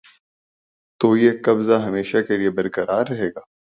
[0.99, 3.41] تو یہ قبضہ ہمیشہ کیلئے برقرار رہے گا؟